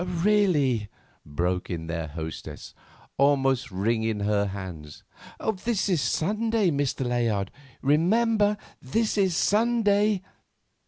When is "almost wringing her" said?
3.19-4.47